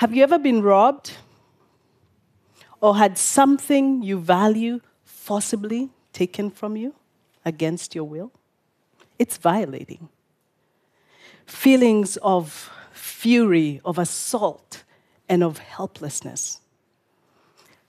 [0.00, 1.12] Have you ever been robbed
[2.80, 6.94] or had something you value forcibly taken from you
[7.44, 8.32] against your will?
[9.18, 10.08] It's violating.
[11.44, 14.84] Feelings of fury, of assault,
[15.28, 16.60] and of helplessness.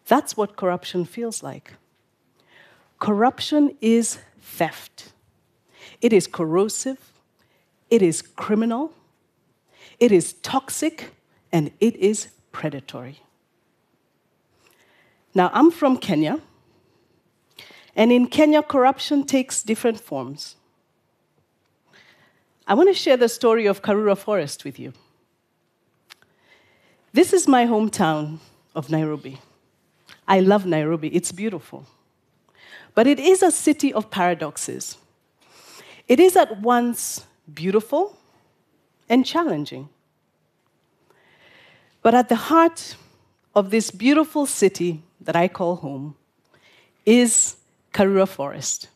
[0.06, 1.76] That's what corruption feels like.
[3.00, 5.14] Corruption is theft.
[6.02, 7.14] It is corrosive,
[7.90, 8.94] it is criminal,
[9.98, 11.14] it is toxic,
[11.52, 13.20] and it is predatory.
[15.34, 16.40] Now, I'm from Kenya,
[17.96, 20.56] and in Kenya, corruption takes different forms.
[22.68, 24.94] I want to share the story of Karura Forest with you.
[27.14, 28.40] This is my hometown
[28.74, 29.40] of Nairobi.
[30.28, 31.86] I love Nairobi, it's beautiful.
[32.96, 34.98] But it is a city of paradoxes.
[36.08, 38.18] It is at once beautiful
[39.10, 39.90] and challenging.
[42.02, 42.96] But at the heart
[43.54, 46.16] of this beautiful city that I call home
[47.06, 47.58] is
[47.94, 48.90] Karura Forest.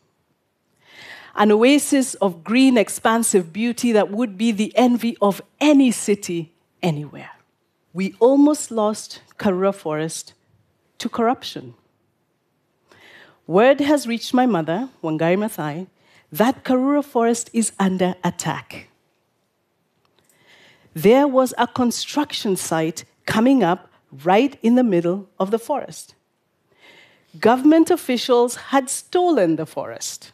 [1.34, 7.30] An oasis of green, expansive beauty that would be the envy of any city anywhere.
[7.92, 10.32] We almost lost Karura Forest
[10.98, 11.74] to corruption.
[13.46, 15.86] Word has reached my mother, Wangari Maathai,
[16.32, 18.88] that Karura Forest is under attack.
[20.96, 23.90] There was a construction site coming up
[24.24, 26.14] right in the middle of the forest.
[27.38, 30.32] Government officials had stolen the forest.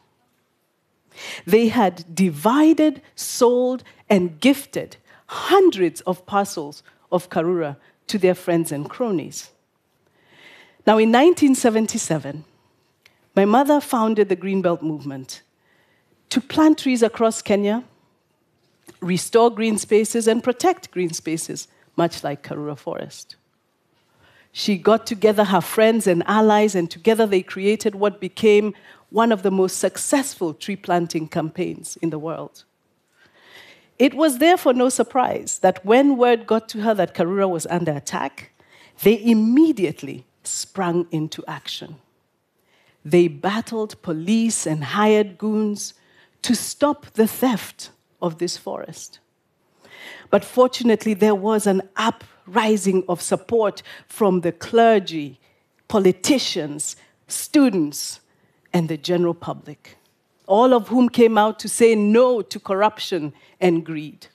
[1.44, 7.76] They had divided, sold, and gifted hundreds of parcels of Karura
[8.06, 9.50] to their friends and cronies.
[10.86, 12.44] Now, in 1977,
[13.34, 15.42] my mother founded the Greenbelt movement
[16.30, 17.82] to plant trees across Kenya,
[19.02, 23.36] restore green spaces, and protect green spaces, much like Karura Forest.
[24.52, 28.74] She got together her friends and allies, and together they created what became
[29.10, 32.64] one of the most successful tree planting campaigns in the world.
[33.98, 37.92] It was therefore no surprise that when word got to her that Karura was under
[37.92, 38.50] attack,
[39.02, 41.96] they immediately sprang into action.
[43.04, 45.94] They battled police and hired goons
[46.42, 47.90] to stop the theft
[48.22, 49.18] of this forest.
[50.30, 55.38] But fortunately, there was an uprising of support from the clergy,
[55.88, 56.96] politicians,
[57.28, 58.20] students,
[58.72, 59.98] and the general public,
[60.46, 64.28] all of whom came out to say no to corruption and greed.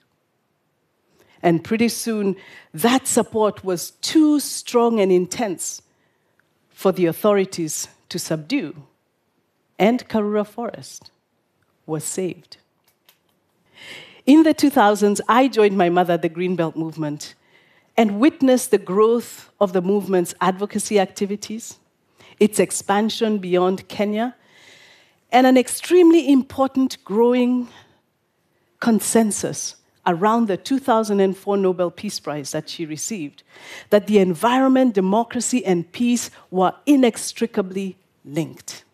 [1.42, 2.36] And pretty soon,
[2.72, 5.82] that support was too strong and intense
[6.68, 8.84] for the authorities to subdue,
[9.78, 11.10] and Karura Forest
[11.86, 12.58] was saved.
[14.26, 17.34] In the 2000s, I joined my mother the Greenbelt movement
[17.96, 21.78] and witnessed the growth of the movement's advocacy activities,
[22.38, 24.36] its expansion beyond Kenya,
[25.32, 27.68] and an extremely important growing
[28.80, 33.42] consensus around the 2004 Nobel Peace Prize that she received
[33.90, 38.84] that the environment, democracy, and peace were inextricably linked.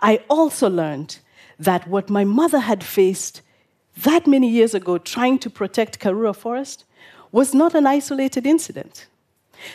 [0.00, 1.18] I also learned
[1.58, 3.40] that what my mother had faced
[3.96, 6.84] that many years ago trying to protect Karura Forest
[7.30, 9.06] was not an isolated incident.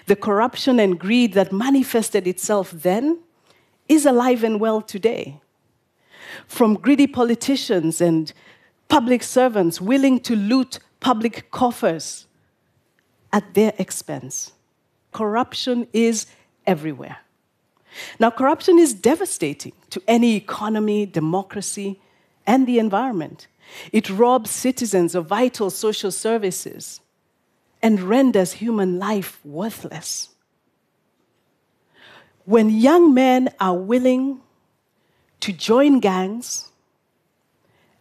[0.05, 3.19] The corruption and greed that manifested itself then
[3.87, 5.39] is alive and well today.
[6.45, 8.33] From greedy politicians and
[8.89, 12.27] public servants willing to loot public coffers
[13.31, 14.51] at their expense.
[15.11, 16.27] Corruption is
[16.65, 17.17] everywhere.
[18.19, 21.99] Now, corruption is devastating to any economy, democracy,
[22.45, 23.47] and the environment.
[23.91, 27.01] It robs citizens of vital social services
[27.81, 30.29] and renders human life worthless.
[32.45, 34.41] When young men are willing
[35.41, 36.71] to join gangs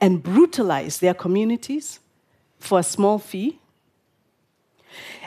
[0.01, 2.01] and brutalize their communities
[2.59, 3.59] for a small fee.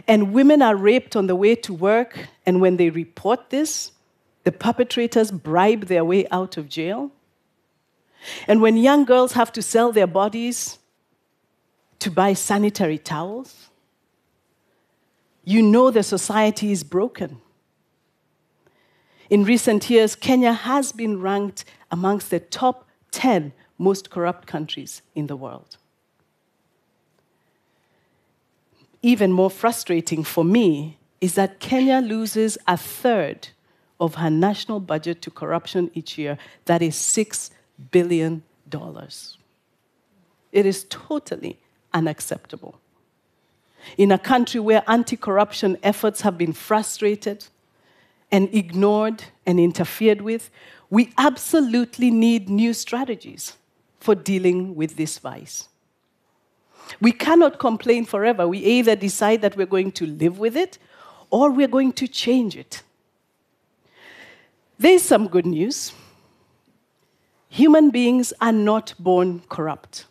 [0.08, 3.92] And women are raped on the way to work, and when they report this,
[4.44, 7.12] the perpetrators bribe their way out of jail.
[8.48, 10.80] And when young girls have to sell their bodies
[12.00, 13.70] to buy sanitary towels,
[15.44, 17.42] you know the society is broken.
[19.30, 25.28] In recent years, Kenya has been ranked amongst the top 10 most corrupt countries in
[25.28, 25.78] the world.
[29.02, 33.50] Even more frustrating for me is that Kenya loses a third
[34.00, 36.38] of her national budget to corruption each year.
[36.66, 37.52] That is $6
[37.92, 38.44] billion.
[38.70, 39.38] dollars.
[40.52, 41.58] It is totally
[41.94, 42.80] unacceptable.
[43.98, 47.48] in a country where anti corruption efforts have been frustrated
[48.32, 50.52] and ignored and interfered with,
[50.90, 53.58] we absolutely need new strategies
[54.00, 55.68] for dealing with this vice.
[57.02, 58.48] We cannot complain forever.
[58.48, 60.78] We either decide that we're going to live with it
[61.30, 62.84] or we're going to change it.
[64.78, 65.94] There's some good news.
[67.50, 70.06] Human beings are not born corrupt.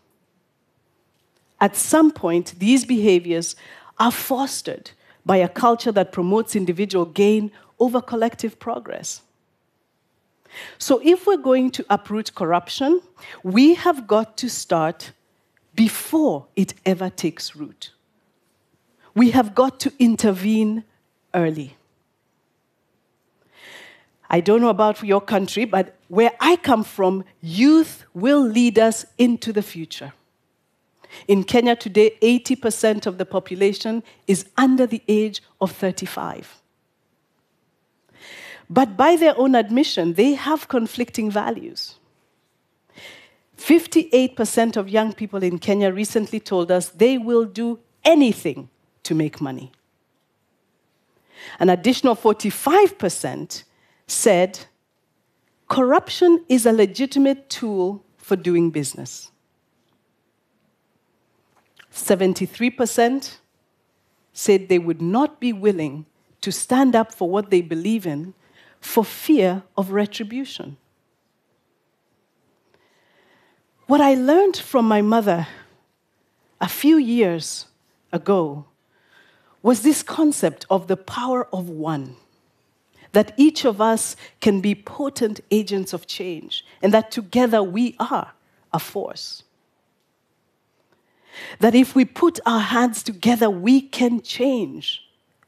[1.60, 3.56] At some point, these behaviors
[3.98, 4.90] are fostered
[5.24, 9.22] by a culture that promotes individual gain over collective progress.
[10.78, 13.02] So, if we're going to uproot corruption,
[13.42, 15.12] we have got to start
[15.74, 17.92] before it ever takes root.
[19.14, 20.84] We have got to intervene
[21.34, 21.77] early.
[24.30, 29.06] I don't know about your country, but where I come from, youth will lead us
[29.16, 30.12] into the future.
[31.26, 36.60] In Kenya today, 80% of the population is under the age of 35.
[38.68, 41.94] But by their own admission, they have conflicting values.
[43.56, 48.68] 58% of young people in Kenya recently told us they will do anything
[49.02, 49.72] to make money.
[51.58, 53.64] An additional 45%
[54.08, 54.58] said
[55.68, 59.30] corruption is a legitimate tool for doing business.
[61.92, 63.36] 73%
[64.32, 66.06] said they would not be willing
[66.40, 68.34] to stand up for what they believe in
[68.80, 70.76] for fear of retribution.
[73.86, 75.48] What I learned from my mother
[76.60, 77.66] a few years
[78.12, 78.66] ago
[79.62, 82.16] was this concept of the power of one.
[83.12, 88.32] That each of us can be potent agents of change, and that together we are
[88.72, 89.42] a force.
[91.60, 95.02] That if we put our hands together, we can change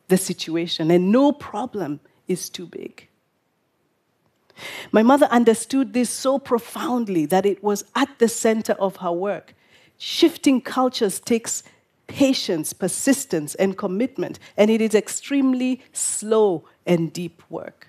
[0.08, 3.08] the situation, and no problem is too big.
[4.92, 9.54] My mother understood this so profoundly that it was at the center of her work.
[9.98, 11.62] Shifting cultures takes
[12.10, 17.86] patience, persistence, and commitment, and it is extremely slow and deep work.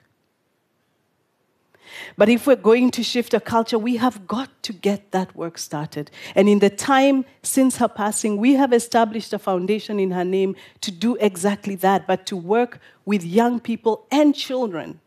[2.15, 5.57] But if we're going to shift a culture, we have got to get that work
[5.57, 6.09] started.
[6.35, 10.55] And in the time since her passing, we have established a foundation in her name
[10.81, 15.01] to do exactly that, but to work with young people and children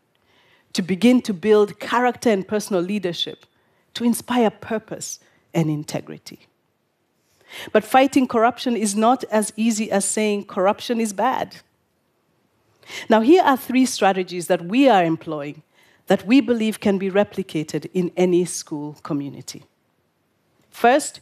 [0.73, 3.45] to begin to build character and personal leadership,
[3.93, 5.19] to inspire purpose
[5.53, 6.47] and integrity.
[7.71, 11.57] But fighting corruption is not as easy as saying corruption is bad.
[13.09, 15.63] Now, here are three strategies that we are employing
[16.07, 19.63] that we believe can be replicated in any school community.
[20.69, 21.19] First,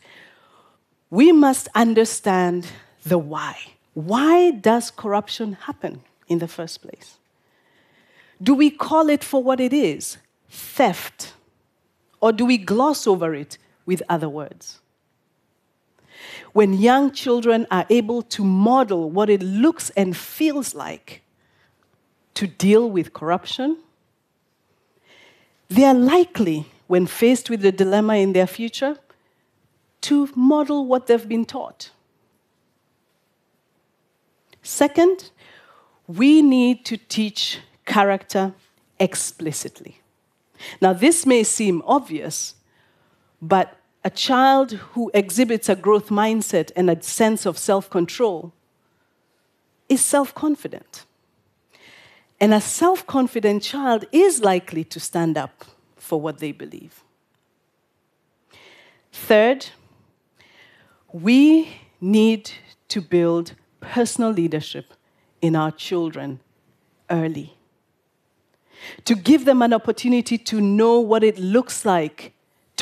[1.09, 2.67] we must understand
[3.05, 3.55] the why.
[3.93, 7.17] Why does corruption happen in the first place?
[8.41, 10.17] Do we call it for what it is,
[10.49, 11.33] theft?
[12.19, 14.79] Or do we gloss over it with other words?
[16.53, 21.21] When young children are able to model what it looks and feels like
[22.35, 23.77] to deal with corruption,
[25.69, 28.97] they are likely, when faced with a dilemma in their future,
[30.01, 31.91] to model what they've been taught.
[34.61, 35.31] Second,
[36.07, 38.53] we need to teach character
[38.99, 39.99] explicitly.
[40.81, 42.55] Now, this may seem obvious,
[43.41, 48.53] but a child who exhibits a growth mindset and a sense of self control
[49.87, 51.05] is self confident.
[52.39, 57.03] And a self confident child is likely to stand up for what they believe.
[59.11, 59.67] Third,
[61.11, 61.69] we
[62.01, 62.51] need
[62.89, 64.93] to build personal leadership
[65.41, 66.39] in our children
[67.09, 67.53] early
[69.05, 72.33] to give them an opportunity to know what it looks like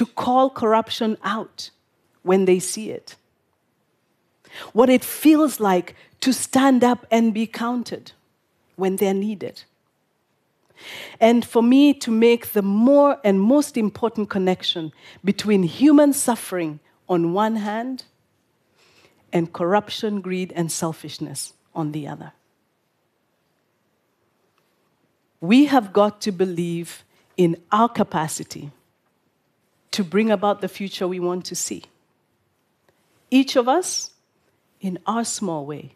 [0.01, 1.70] to call corruption out
[2.24, 3.17] when they see it,
[4.74, 8.12] what it feels like to stand up and be counted
[8.77, 9.62] when they're needed.
[11.20, 14.91] And for me to make the more and most important connection
[15.24, 18.05] between human suffering on one hand
[19.31, 22.34] and corruption, greed, and selfishness on the other
[25.41, 27.03] we have got to believe
[27.36, 28.72] in our capacity
[29.91, 31.83] to bring about the future we want to see.
[33.29, 34.12] Each of us
[34.79, 35.93] in our small way.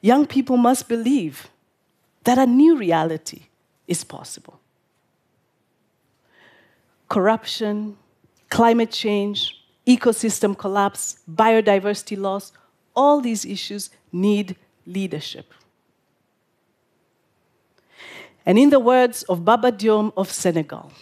[0.00, 1.48] Young people must believe
[2.24, 3.42] that a new reality
[3.86, 4.60] is possible.
[7.08, 7.96] Corruption,
[8.50, 12.52] climate change, ecosystem collapse, biodiversity loss,
[12.94, 14.56] all these issues need
[14.86, 15.52] leadership.
[18.44, 20.92] And in the words of Baba Dioum of Senegal,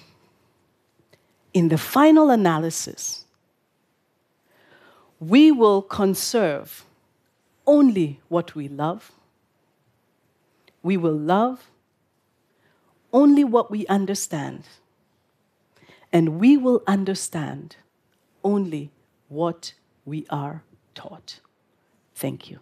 [1.57, 3.25] in the final analysis,
[5.19, 6.85] we will conserve
[7.67, 9.11] only what we love.
[10.83, 11.71] We will love
[13.11, 14.65] only what we understand.
[16.13, 17.77] And we will understand
[18.45, 18.91] only
[19.31, 19.73] what
[20.05, 20.63] we are
[20.95, 21.41] taught.
[22.15, 22.61] Thank you.